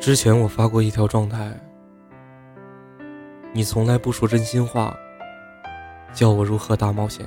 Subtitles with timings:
[0.00, 1.54] 之前我发过一条状态，
[3.52, 4.96] 你从来不说真心话，
[6.14, 7.26] 叫我如何大冒险，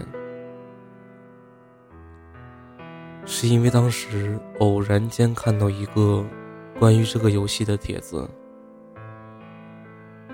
[3.25, 6.25] 是因为当时偶然间看到一个
[6.79, 8.27] 关于这个游戏的帖子，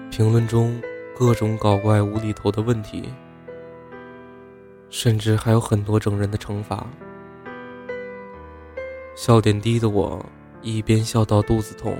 [0.09, 0.81] 评论中
[1.13, 3.13] 各种搞怪无厘头的问题，
[4.89, 6.87] 甚至还有很多整人的惩罚，
[9.13, 10.25] 笑点低的我
[10.61, 11.97] 一边笑到肚子痛。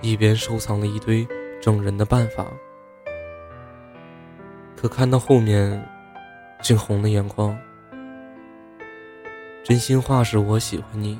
[0.00, 1.26] 一边收藏了一堆
[1.60, 2.46] 整人的办法，
[4.76, 5.84] 可看到后面，
[6.62, 7.58] 竟红了眼眶。
[9.64, 11.18] 真心话是我喜欢你，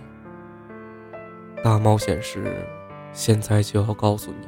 [1.63, 2.65] 大冒险是
[3.13, 4.47] 现在就要告诉你，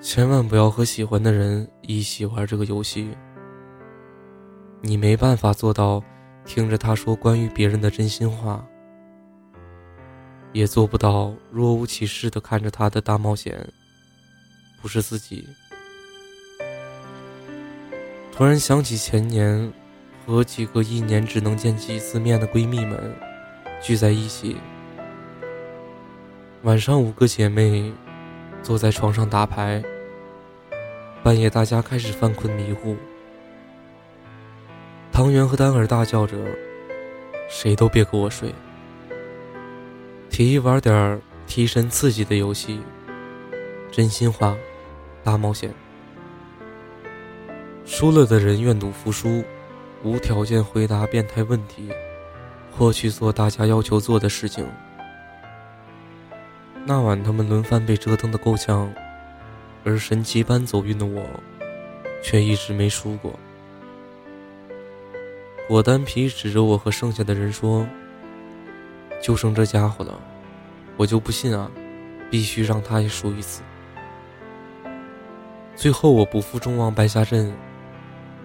[0.00, 3.14] 千万不要和喜欢的人一起玩这个游戏。
[4.80, 6.02] 你没办法做到
[6.44, 8.64] 听着他说关于别人的真心话。
[10.54, 13.68] 也做不到若无其事的看着他的大冒险，
[14.80, 15.48] 不是自己。
[18.30, 19.72] 突然想起前年，
[20.24, 23.16] 和几个一年只能见几次面的闺蜜们
[23.82, 24.56] 聚在一起，
[26.62, 27.92] 晚上五个姐妹
[28.62, 29.82] 坐在床上打牌，
[31.24, 32.96] 半夜大家开始犯困迷糊，
[35.10, 36.36] 汤圆和丹儿大叫着
[37.50, 38.54] ：“谁都别给我睡！”
[40.34, 42.80] 提议玩点提神刺激的游戏，
[43.92, 44.56] 真心话，
[45.22, 45.72] 大冒险。
[47.84, 49.44] 输了的人愿赌服输，
[50.02, 51.88] 无条件回答变态问题，
[52.72, 54.68] 或去做大家要求做的事情。
[56.84, 58.92] 那晚他们轮番被折腾的够呛，
[59.84, 61.24] 而神奇般走运的我，
[62.24, 63.38] 却一直没输过。
[65.68, 67.86] 果丹皮指着我和剩下的人说。
[69.24, 70.20] 就剩这家伙了，
[70.98, 71.70] 我就不信啊！
[72.30, 73.62] 必须让他也输一次。
[75.74, 77.50] 最后我不负众望败下阵，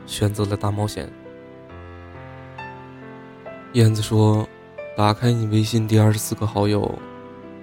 [0.05, 1.11] 选择了大冒险。
[3.73, 4.47] 燕子说
[4.95, 6.97] ：“打开你微信第二十四个好友，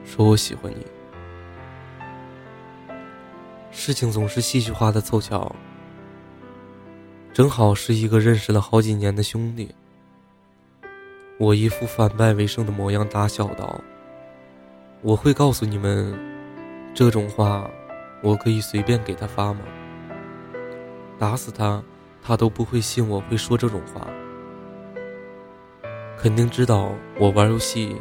[0.04, 0.84] 说我喜欢你。”
[3.72, 5.56] 事情总是戏剧化的凑巧，
[7.32, 9.74] 正好是一个认识了好几年的兄弟。
[11.38, 13.78] 我一副反败为胜的模样，大笑道
[15.02, 16.18] ：“我会告诉你们，
[16.94, 17.70] 这种话，
[18.22, 19.60] 我可以随便给他发吗？
[21.18, 21.82] 打死他，
[22.22, 24.08] 他都不会信我会说这种话。
[26.16, 27.96] 肯定知道我玩游戏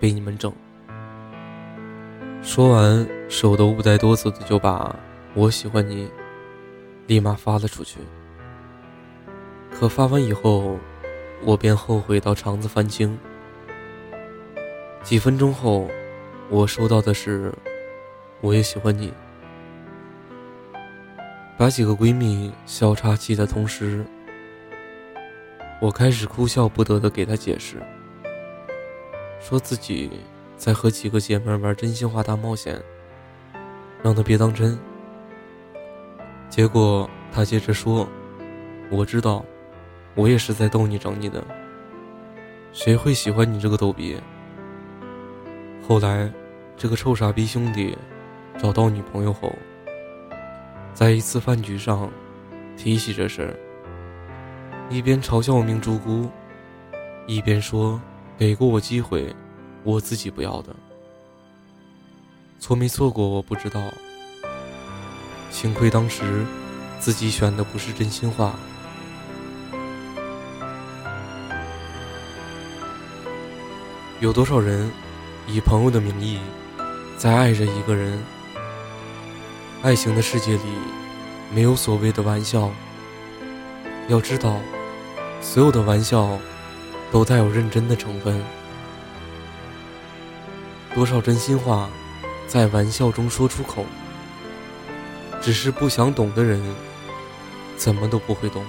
[0.00, 0.50] 被你们整。”
[2.40, 4.96] 说完，手都不带哆嗦的就把
[5.34, 6.10] 我喜欢你
[7.06, 8.00] 立马发了出去。
[9.70, 10.78] 可发完以后。
[11.44, 13.18] 我便后悔到肠子翻青。
[15.02, 15.88] 几分钟后，
[16.50, 17.52] 我收到的是
[18.42, 19.12] “我也喜欢你”。
[21.56, 24.04] 把几个闺蜜笑岔气的同时，
[25.80, 27.76] 我开始哭笑不得的给她解释，
[29.40, 30.10] 说自己
[30.56, 32.80] 在和几个姐妹玩真心话大冒险，
[34.02, 34.78] 让她别当真。
[36.48, 38.08] 结果她接着说
[38.90, 39.44] ：“我知道。”
[40.18, 41.40] 我也是在逗你整你的，
[42.72, 44.16] 谁会喜欢你这个逗逼？
[45.86, 46.28] 后来，
[46.76, 47.96] 这个臭傻逼兄弟
[48.58, 49.54] 找到女朋友后，
[50.92, 52.10] 在一次饭局上
[52.76, 53.54] 提起这事儿，
[54.90, 56.28] 一边嘲笑我命猪姑，
[57.28, 58.00] 一边说
[58.36, 59.32] ：“给过我机会，
[59.84, 60.74] 我自己不要的，
[62.58, 63.80] 错没错过我不知道。
[65.48, 66.44] 幸亏当时
[66.98, 68.58] 自己选的不是真心话。”
[74.20, 74.90] 有多少人
[75.46, 76.40] 以朋友的名义
[77.16, 78.18] 在爱着一个人？
[79.80, 80.64] 爱情的世界里
[81.54, 82.68] 没有所谓的玩笑。
[84.08, 84.56] 要知道，
[85.40, 86.36] 所有的玩笑
[87.12, 88.42] 都带有认真的成分。
[90.96, 91.88] 多少真心话
[92.48, 93.86] 在玩笑中说出口，
[95.40, 96.60] 只是不想懂的人
[97.76, 98.64] 怎么都不会懂。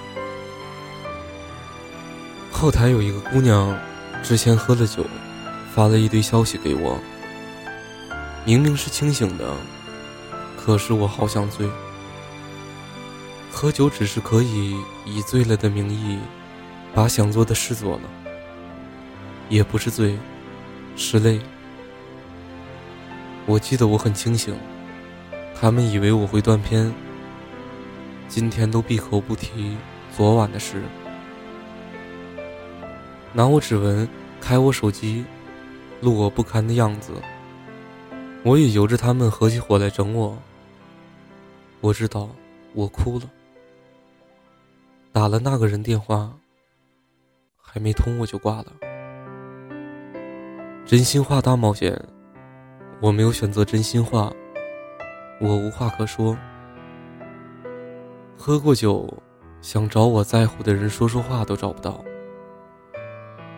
[2.51, 3.75] 后台有一个姑娘，
[4.21, 5.03] 之前喝了酒。
[5.79, 6.99] 发了一堆消息给我，
[8.43, 9.55] 明明是清醒的，
[10.57, 11.69] 可是我好想醉。
[13.49, 16.19] 喝酒只是可以以醉了的名义，
[16.93, 18.01] 把想做的事做了，
[19.47, 20.19] 也不是醉，
[20.97, 21.39] 是累。
[23.45, 24.53] 我记得我很清醒，
[25.55, 26.93] 他们以为我会断片，
[28.27, 29.77] 今天都闭口不提
[30.13, 30.83] 昨晚的事，
[33.31, 34.05] 拿我指纹
[34.41, 35.23] 开我手机。
[36.01, 37.11] 落我不堪的样子，
[38.43, 40.37] 我也由着他们合起伙来整我。
[41.81, 42.29] 我知道，
[42.73, 43.29] 我哭了，
[45.11, 46.33] 打了那个人电话，
[47.57, 48.67] 还没通我就挂了。
[50.85, 52.01] 真心话大冒险，
[52.99, 54.31] 我没有选择真心话，
[55.39, 56.37] 我无话可说。
[58.37, 59.07] 喝过酒，
[59.61, 62.03] 想找我在乎的人说说话都找不到，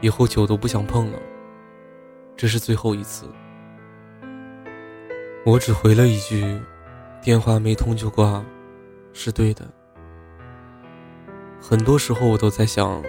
[0.01, 1.19] 以后酒都不想碰了，
[2.35, 3.25] 这是最后一次。
[5.45, 6.59] 我只回了一句
[7.21, 8.43] ：“电话没通就挂，
[9.13, 9.67] 是对的。”
[11.61, 13.03] 很多时候我都在想，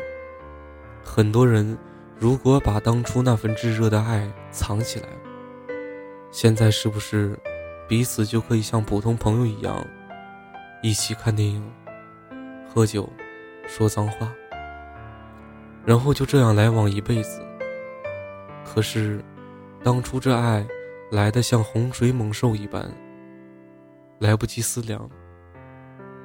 [1.03, 1.77] 很多人
[2.19, 5.09] 如果把当初那份炙热的爱藏起来，
[6.31, 7.39] 现在是不是
[7.89, 9.85] 彼此就可以像普通朋友一样？
[10.83, 11.63] 一起看电影、
[12.69, 13.09] 喝酒、
[13.67, 14.33] 说脏话，
[15.85, 17.41] 然后就这样来往一辈子。
[18.65, 19.23] 可是，
[19.83, 20.67] 当初这爱
[21.11, 22.91] 来的像洪水猛兽一般，
[24.19, 25.09] 来不及思量，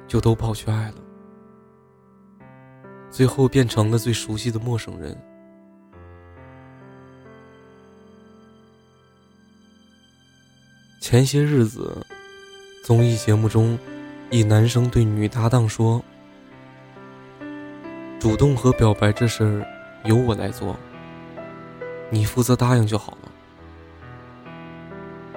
[0.06, 0.94] 就都跑去爱了，
[3.10, 5.16] 最后变成了最熟悉的陌生人。
[11.00, 11.96] 前些日子，
[12.84, 13.78] 综艺节目中。
[14.30, 16.04] 一男生对女搭档说
[18.20, 19.66] ：“主动和表白这事儿
[20.04, 20.78] 由我来做，
[22.10, 23.32] 你负责答应就好了。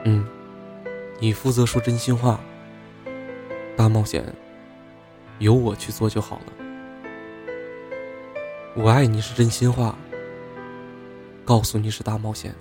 [0.05, 0.25] 嗯，
[1.19, 2.39] 你负责说真心话。
[3.77, 4.23] 大冒险
[5.39, 6.53] 由我去做就好了。
[8.75, 9.95] 我爱你是真心话，
[11.43, 12.53] 告诉你是大冒险。”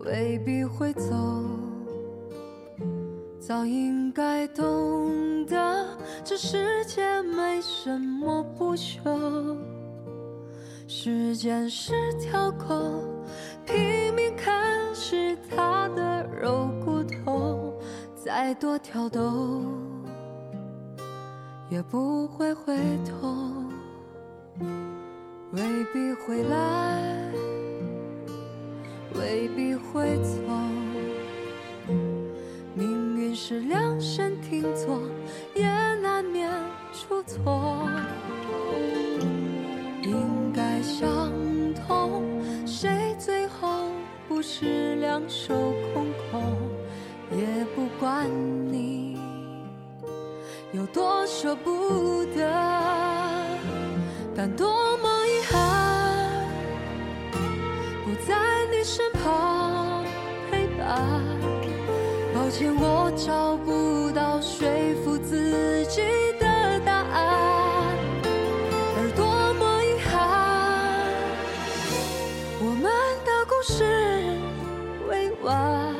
[0.00, 1.14] 未必会走，
[3.50, 5.84] 早应该懂得，
[6.22, 9.58] 这世界没什么不朽。
[10.86, 13.02] 时间是条狗，
[13.66, 14.54] 拼命啃
[14.94, 17.74] 食它的肉骨头，
[18.14, 19.64] 再多挑逗
[21.68, 23.34] 也不会回头，
[25.50, 25.60] 未
[25.92, 27.02] 必会来。
[29.18, 30.38] 未必会走，
[33.42, 35.00] 是量身定做，
[35.54, 35.64] 也
[36.02, 36.50] 难免
[36.92, 37.88] 出错。
[40.02, 41.08] 应该想
[41.74, 42.22] 通，
[42.66, 43.86] 谁最后
[44.28, 45.54] 不是两手
[45.94, 46.42] 空空？
[47.32, 48.28] 也不管
[48.70, 49.18] 你
[50.74, 52.46] 有多舍不得，
[62.50, 64.68] 抱歉我找不到说
[65.04, 66.00] 服自己
[66.40, 67.96] 的答案，
[68.96, 70.18] 而多么遗憾，
[72.58, 72.90] 我们
[73.24, 73.84] 的故事
[75.08, 75.94] 未完，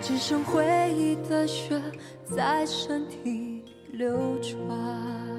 [0.00, 0.64] 只剩回
[0.96, 1.82] 忆的血
[2.24, 5.35] 在身体流转。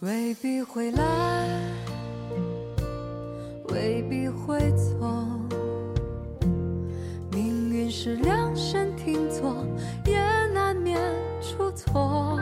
[0.00, 1.48] 未必会来，
[3.70, 4.94] 未必会走，
[7.32, 9.56] 命运是量身定做，
[10.06, 10.20] 也
[10.54, 11.00] 难免
[11.42, 12.38] 出错。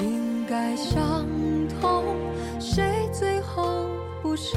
[0.00, 1.24] 应该相
[1.80, 2.02] 同，
[2.58, 3.86] 谁最后
[4.20, 4.56] 不是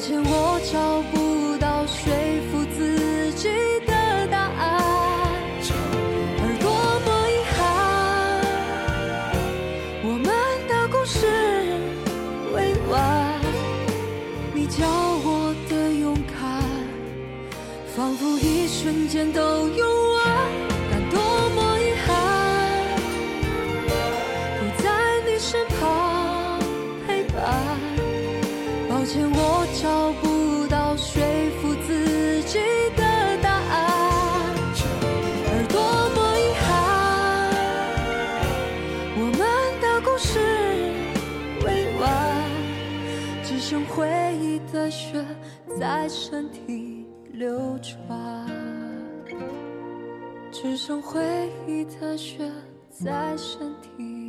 [0.00, 2.10] 歉我找不到说
[2.50, 3.50] 服自己
[3.86, 5.30] 的答案，
[6.40, 6.66] 而多
[7.04, 7.60] 么遗憾，
[10.02, 10.24] 我们
[10.66, 11.18] 的故事
[12.54, 12.56] 未
[12.90, 12.94] 完。
[14.54, 14.86] 你教
[15.22, 16.64] 我的勇敢，
[17.94, 20.69] 仿佛一瞬间都用完。
[44.72, 45.24] 的血
[45.78, 48.46] 在身体流转，
[50.52, 51.20] 只剩回
[51.66, 52.50] 忆的血
[52.90, 54.19] 在身体。